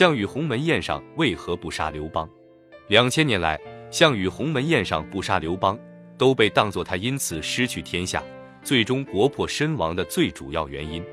[0.00, 2.26] 项羽鸿门宴上为何不杀刘邦？
[2.88, 3.60] 两千年来，
[3.90, 5.78] 项羽鸿门宴上不杀刘邦，
[6.16, 8.24] 都被当作他因此失去天下，
[8.62, 11.04] 最终国破身亡的最主要原因。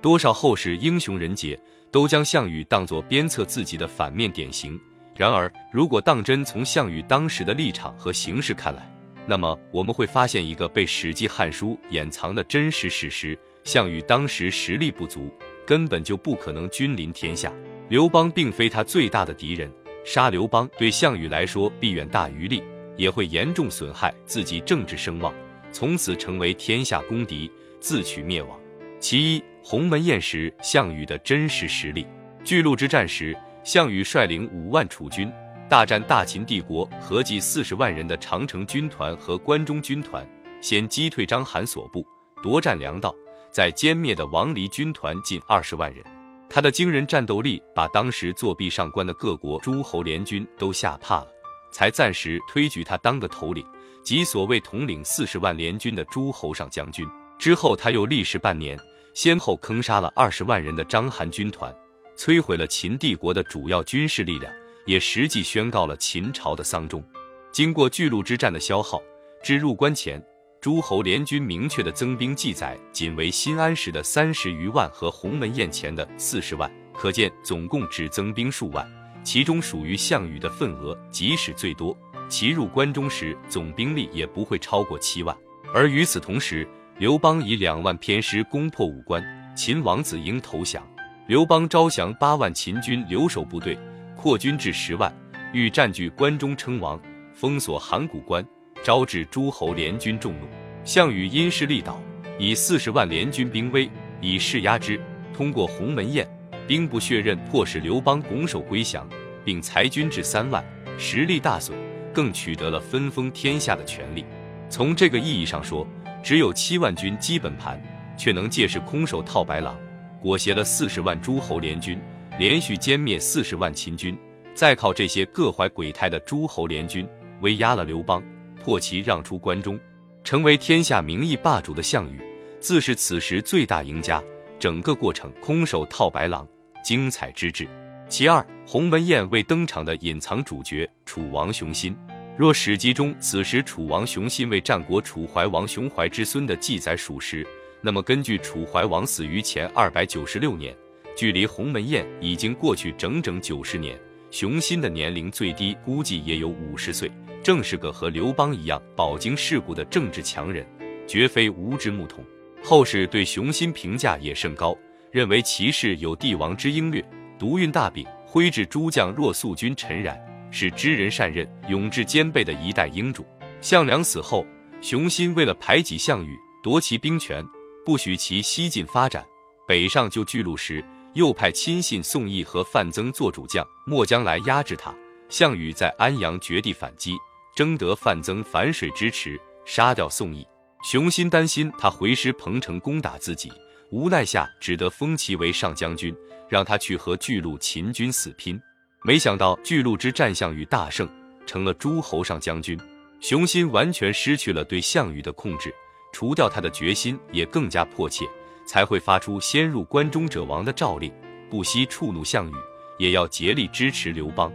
[0.00, 4.80] 多少后世英雄人杰都将项羽当作鞭策自己的反面典型。
[5.14, 8.90] 然而，如果当真从项羽当时的立场和形势看来，
[9.26, 15.30] 那么我们会发现一个被《史记》《汉书》掩藏的真实事实：项羽当时实力不足，
[15.66, 17.52] 根本就不可能君临天下。
[17.90, 19.68] 刘邦并非他最大的敌人，
[20.04, 22.62] 杀刘邦对项羽来说弊远大于利，
[22.96, 25.34] 也会严重损害自己政治声望，
[25.72, 28.56] 从此成为天下公敌，自取灭亡。
[29.00, 32.06] 其一，鸿门宴时项羽的真实实力。
[32.44, 35.28] 巨鹿之战时，项羽率领五万楚军
[35.68, 40.24] 大战大秦帝国合计四十万人的长城军团和关中军团，
[40.60, 42.06] 先击退章邯所部，
[42.40, 43.12] 夺占粮道，
[43.50, 46.04] 再歼灭的王离军团近二十万人。
[46.52, 51.28] 他的惊人战斗力把当时作壁上观的各国诸侯联军都吓怕了，
[51.72, 53.64] 才暂时推举他当个头领，
[54.02, 57.08] 即所谓统领四十万联军的诸侯上将军。
[57.38, 58.78] 之后他又历时半年。
[59.12, 61.74] 先后坑杀了二十万人的章邯军团，
[62.16, 64.52] 摧毁了秦帝国的主要军事力量，
[64.86, 67.02] 也实际宣告了秦朝的丧钟。
[67.50, 69.02] 经过巨鹿之战的消耗，
[69.42, 70.24] 至入关前，
[70.60, 78.86] 诸侯联军明确的增兵记载仅为新安时的三十余万和鸿门宴前的四十万，可见总共只增兵数万。
[79.24, 81.96] 其中属于项羽的份额，即使最多，
[82.28, 85.34] 其入关中时总兵力也不会超过七万。
[85.72, 89.24] 而与此同时，刘邦以两万偏师攻破武关，
[89.56, 90.86] 秦王子婴投降。
[91.26, 93.78] 刘邦招降八万秦军留守部队，
[94.14, 95.10] 扩军至十万，
[95.54, 97.00] 欲占据关中称王，
[97.32, 98.46] 封锁函谷关，
[98.82, 100.46] 招致诸侯联军众怒。
[100.84, 102.00] 项羽因势利导，
[102.38, 103.88] 以四十万联军兵威
[104.20, 105.00] 以势压之，
[105.34, 106.28] 通过鸿门宴，
[106.66, 109.08] 兵不血刃，迫使刘邦拱手归降，
[109.44, 110.64] 并裁军至三万，
[110.98, 111.76] 实力大损，
[112.12, 114.24] 更取得了分封天下的权利。
[114.68, 115.86] 从这个意义上说。
[116.22, 117.82] 只有七万军基本盘，
[118.14, 119.74] 却能借势空手套白狼，
[120.20, 121.98] 裹挟了四十万诸侯联军，
[122.38, 124.14] 连续歼灭四十万秦军，
[124.54, 127.08] 再靠这些各怀鬼胎的诸侯联军
[127.40, 128.22] 威压了刘邦，
[128.60, 129.80] 迫其让出关中，
[130.22, 132.20] 成为天下名义霸主的项羽，
[132.60, 134.22] 自是此时最大赢家。
[134.58, 136.46] 整个过程空手套白狼，
[136.84, 137.66] 精彩之至。
[138.08, 141.96] 其二，鸿门宴未登场的隐藏主角楚王雄心。
[142.36, 147.46] 若史记中此时楚王雄心为战国楚怀王雄怀之孙的记载属实，
[147.80, 150.76] 那么根据楚怀王死于前二百九十六年，
[151.16, 153.98] 距离鸿门宴已经过去整整九十年，
[154.30, 157.10] 雄心的年龄最低估计也有五十岁，
[157.42, 160.66] 正是个和刘邦一样饱经世故的政治强人，
[161.06, 162.24] 绝非无知牧童。
[162.62, 164.76] 后世对雄心评价也甚高，
[165.10, 167.02] 认为其事有帝王之英略，
[167.38, 170.18] 独运大柄，挥制诸将若素君陈然。
[170.52, 173.24] 是知人善任、勇志兼备的一代英主。
[173.60, 174.44] 项梁死后，
[174.80, 177.44] 雄心为了排挤项羽，夺其兵权，
[177.86, 179.24] 不许其西进发展，
[179.68, 180.84] 北上救巨鹿时，
[181.14, 184.92] 又派亲信宋义和范增做主将，末将来压制他。
[185.28, 187.14] 项羽在安阳绝地反击，
[187.60, 190.46] 征得范增反水支持，杀掉宋义。
[190.82, 193.52] 雄心担心他回师彭城攻打自己，
[193.90, 196.16] 无奈下只得封其为上将军，
[196.48, 198.58] 让他去和巨鹿秦军死拼。
[199.04, 201.06] 没想到巨鹿之战，项羽大胜，
[201.44, 202.80] 成了诸侯上将军。
[203.20, 205.70] 雄心完全失去了对项羽的控制，
[206.14, 208.24] 除掉他的决心也更加迫切，
[208.66, 211.12] 才会发出先入关中者亡的诏令，
[211.50, 212.54] 不惜触怒项羽，
[212.96, 214.50] 也要竭力支持刘邦。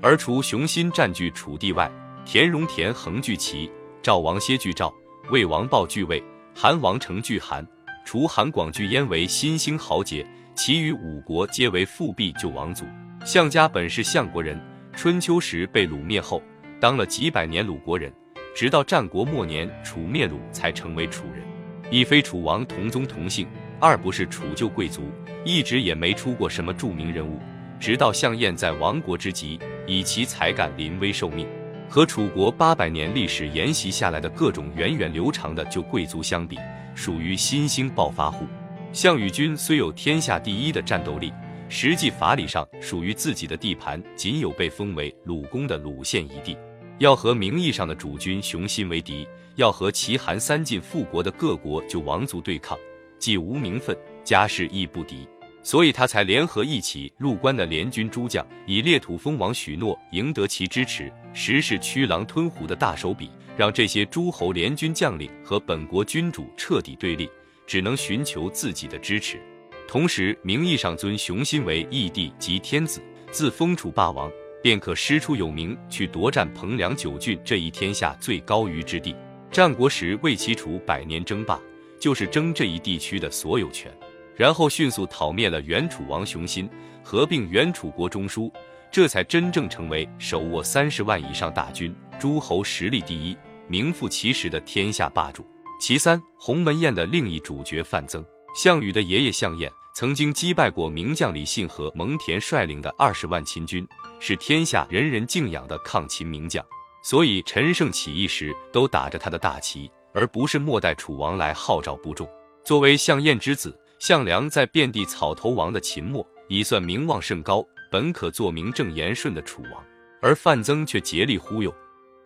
[0.00, 1.92] 而除雄心占据楚地外，
[2.30, 3.70] 田荣、田横据齐，
[4.02, 4.94] 赵王歇据赵，
[5.30, 6.22] 魏王豹据魏，
[6.54, 7.66] 韩王成据韩，
[8.04, 12.84] 除韩广据燕为新兴豪杰，其余五国皆为复辟旧王族。
[13.24, 14.62] 项家本是项国人，
[14.92, 16.42] 春秋时被鲁灭后，
[16.78, 18.12] 当了几百年鲁国人，
[18.54, 21.42] 直到战国末年楚灭鲁才成为楚人。
[21.90, 23.48] 一非楚王同宗同姓，
[23.80, 25.10] 二不是楚旧贵族，
[25.46, 27.40] 一直也没出过什么著名人物。
[27.80, 31.48] 直到项燕在亡国之际，以其才干临危受命。
[31.88, 36.58] 和楚国八百年历史沿袭下来的各种源远流长的旧贵族相比，
[36.94, 38.46] 属于新兴暴发户。
[38.92, 41.32] 项羽军虽有天下第一的战斗力。
[41.70, 46.56] 实际法理上属于自己的地盘，仅有被封为鲁公的鲁县一地。
[46.98, 52.76] 要和名义上的主君雄心为敌，要和齐韩三晋复国的各国旧王族对抗，
[53.18, 53.94] 既无名分，
[54.24, 55.28] 家世亦不敌，
[55.62, 67.30] 所以他才联合一起入关的联军诸将，以列土封王许诺赢得其支持，实是驱狼吞虎的大手笔，让这些诸侯联军将领和本国君主彻底对立，
[67.64, 69.40] 只能寻求自己的支持。
[69.86, 73.00] 同时，名义上尊雄心为义帝及天子，
[73.30, 74.28] 自封楚霸王，
[74.60, 79.14] 便可师出有名，去夺占彭梁九郡这一天下最高于之地。
[79.48, 81.56] 战国时为齐楚百年争霸，
[82.00, 83.96] 就是争这一地区的所有权。
[84.34, 86.68] 然后迅速讨灭了原楚王熊心，
[87.04, 88.50] 合并原楚国中枢，
[88.90, 93.36] 这才真正成为手握三十万以上大军、诸侯实力第一、
[93.66, 95.46] 名副其实的天下霸主。
[95.80, 98.24] 其三，鸿门宴的另一主角范增，
[98.54, 103.86] 项羽的爷爷项燕曾经击败过名将李信和蒙恬率领的二十万秦军，
[104.18, 106.64] 是天下人人敬仰的抗秦名将，
[107.02, 112.28] 所以陈胜起义时都打着他的大旗，而不是末代楚王来号召部众。
[112.64, 113.78] 作为项燕之子。
[114.00, 119.84] 项梁在遍地草头王的秦末，已算名望甚高，本可做名正言顺的楚王，
[120.20, 121.74] 而范增却竭力忽悠，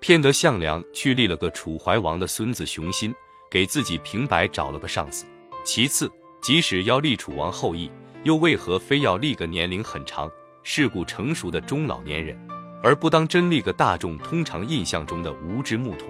[0.00, 3.14] 骗得项梁去立了个楚怀王的孙子熊心，
[3.50, 5.24] 给自己平白找了个上司。
[5.64, 6.10] 其次，
[6.40, 7.90] 即使要立楚王后裔，
[8.24, 10.30] 又为何非要立个年龄很长、
[10.62, 12.38] 世故成熟的中老年人，
[12.82, 16.08] 而不当真立个大众通常印象中的无知牧童？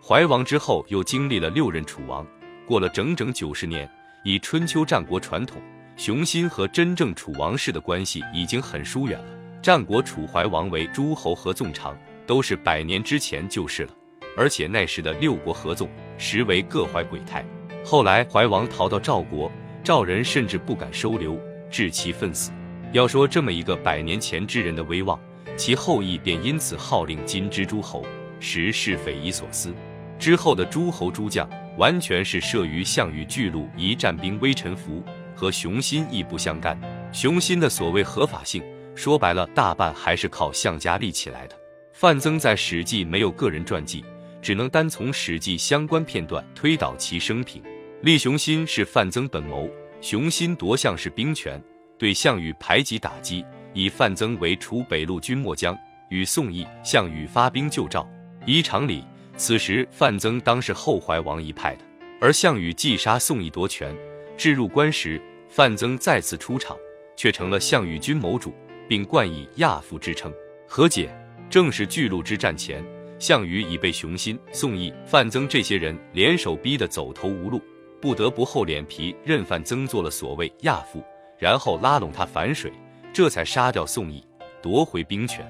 [0.00, 2.26] 怀王之后又经历了六任楚王，
[2.66, 3.90] 过了整整九十年。
[4.24, 5.60] 以春秋战国传统，
[5.96, 9.24] 雄心和真正楚王室的关系已经很疏远了。
[9.60, 11.96] 战国楚怀王为诸侯合纵长，
[12.26, 13.90] 都是百年之前就是了。
[14.36, 17.44] 而且那时的六国合纵，实为各怀鬼胎。
[17.84, 19.52] 后来怀王逃到赵国，
[19.84, 21.38] 赵人甚至不敢收留，
[21.70, 22.50] 置其愤死。
[22.92, 25.20] 要说这么一个百年前之人的威望，
[25.56, 28.04] 其后裔便因此号令今之诸侯，
[28.40, 29.74] 实是匪夷所思。
[30.18, 31.48] 之后的诸侯诸将。
[31.78, 35.02] 完全是慑于项羽巨鹿一战兵微臣服，
[35.42, 36.80] 和雄心亦不相干。
[37.12, 38.62] 雄心的所谓合法性，
[38.94, 41.56] 说白了，大半还是靠项家立起来的。
[41.92, 44.04] 范增在《史记》没有个人传记，
[44.40, 47.60] 只能单从《史记》相关片段推导其生平。
[48.02, 49.68] 立雄心是范增本谋，
[50.00, 51.60] 雄心夺项氏兵权，
[51.98, 55.76] 对项羽排挤打击，以范增为楚北路军末将，
[56.08, 58.08] 与宋义、项羽发兵救赵。
[58.46, 59.02] 依常理。
[59.36, 61.82] 此时，范增当是后怀王一派的，
[62.20, 63.92] 而项羽既杀宋义夺权，
[64.36, 65.20] 至入关时，
[65.54, 66.74] 范增再次出场，
[67.14, 68.54] 却成了项羽军谋主，
[68.88, 70.32] 并冠以亚父之称。
[70.66, 71.14] 何解？
[71.50, 72.82] 正是巨鹿之战前，
[73.18, 77.60] 项羽已被熊心、宋义、范增这些人联手逼得走投无路，
[78.00, 81.04] 不得不厚脸皮认范增做了所谓亚父，
[81.38, 82.72] 然后拉拢他反水，
[83.12, 84.26] 这才杀掉宋义，
[84.62, 85.46] 夺回兵权。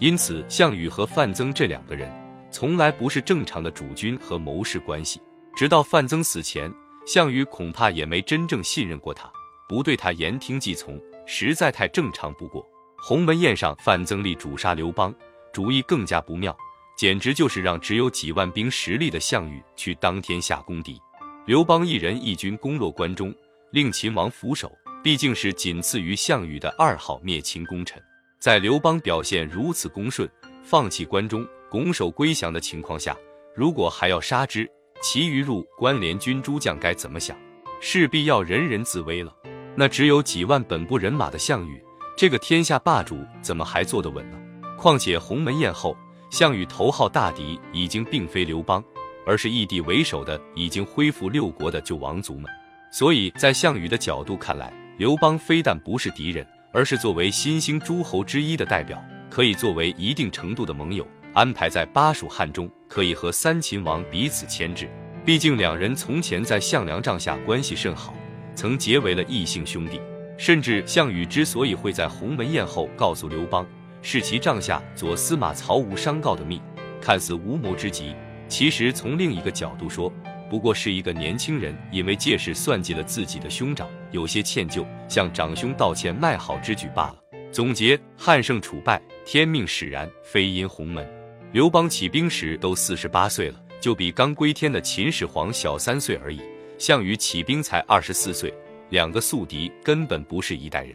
[0.00, 2.12] 因此，项羽和范增这两个人。
[2.50, 5.20] 从来不是正常的主君和谋士关系。
[5.54, 6.68] 直到范增死前，
[7.06, 9.30] 项羽恐怕也没真正信任过他，
[9.68, 12.64] 不对他言听计从，实在太正常不过。
[12.98, 15.14] 鸿门宴上，范增立主杀刘邦，
[15.52, 16.56] 主意更加不妙，
[16.96, 21.00] 简直就是让只有几万兵实力的项羽去当天下公敌。
[21.46, 23.34] 刘邦一人一军攻落关中，
[23.70, 24.70] 令秦王俯首，
[25.02, 28.02] 毕竟是仅次于项羽的二号灭秦功臣。
[28.40, 30.28] 在刘邦表现如此恭顺，
[30.62, 31.46] 放弃关中。
[31.70, 33.16] 拱手归降的情况下，
[33.54, 34.70] 如果还要杀之，
[35.02, 37.36] 其余入关联军诸将该怎么想？
[37.80, 39.34] 势必要人人自危了。
[39.76, 41.82] 那只有几万本部人马的项羽，
[42.16, 44.38] 这个天下霸主怎么还坐得稳呢？
[44.78, 45.96] 况且鸿门宴后，
[46.30, 48.82] 项羽头号大敌已经并非刘邦，
[49.26, 52.44] 而是异地为首的已经恢复六国的旧王族们。
[52.92, 61.04] 所以在项羽的角度看来，刘邦非但不是敌人，而是作为新兴诸侯之一的代表，可以作为一定程度的盟友。
[61.32, 64.88] 安排在巴蜀汉中，可以和三秦王彼此牵制。
[65.24, 68.14] 毕竟两人从前在项梁帐下关系甚好，
[68.54, 70.00] 曾结为了异姓兄弟。
[70.36, 73.64] 甚至项羽之所以会在鸿门宴后告诉刘邦，
[74.02, 76.60] 是其帐下左司马曹无商告的密，
[77.00, 78.16] 看似无谋之极，
[78.48, 80.12] 其实从另一个角度说，
[80.50, 87.16] 不过是一个年轻人因为借势算计了自己的兄长，有些歉疚，向长兄道歉卖好之举罢了。
[87.52, 91.08] 总结：汉胜楚败，天命使然，非因鸿门。
[91.52, 96.40] 刘邦起兵时都四十八岁了，就比刚归天的秦始皇小三岁而已。
[96.78, 98.52] 项羽起兵才二十四岁，
[98.90, 100.94] 两个宿敌根本不是一代人。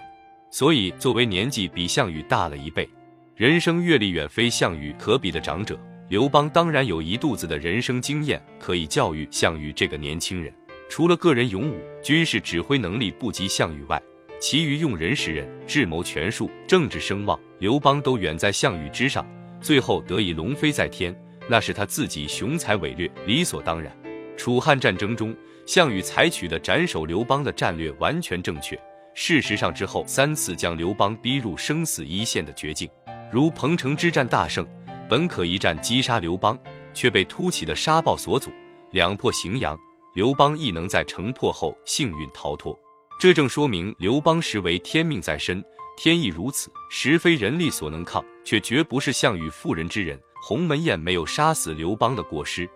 [0.52, 2.88] 所以，作为年纪比项羽大了一倍，
[3.36, 10.54] 人生阅历远非项羽可比的长者，刘邦当然有一肚子的人生经验可以教育项羽这个年轻人。
[10.90, 14.02] 除了个人勇武、军事指挥能力不及项羽外，
[14.40, 19.26] 其余用人识人、智谋权术、政治声望，刘邦都远在项羽之上。
[19.62, 21.16] 最后得以龙飞在天，
[21.48, 23.96] 那是他自己雄才伟略，理所当然。
[24.36, 25.36] 楚汉战争中，
[25.70, 28.76] 项羽采取的斩首刘邦的战略完全正确。
[29.14, 32.90] 事实上，之后三次将刘邦逼入生死一线的绝境，
[33.32, 34.68] 如彭城之战大胜，
[35.08, 36.58] 本可一战击杀刘邦，
[36.92, 38.50] 却被突起的沙暴所阻，
[38.94, 39.78] 两破荥阳，
[40.16, 42.76] 刘邦亦能在城破后幸运逃脱。
[43.20, 45.64] 这正说明刘邦实为天命在身，
[45.96, 50.20] 天意如此，实非人力所能抗，却绝不是项羽妇人之仁。
[50.42, 52.68] 鸿门宴没有杀死刘邦的过失。